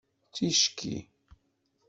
[0.33, 0.95] Ticki